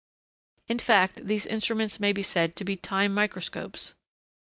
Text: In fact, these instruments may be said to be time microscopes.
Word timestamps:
In 0.67 0.79
fact, 0.79 1.27
these 1.27 1.45
instruments 1.45 1.99
may 1.99 2.11
be 2.11 2.23
said 2.23 2.55
to 2.55 2.63
be 2.63 2.75
time 2.75 3.13
microscopes. 3.13 3.93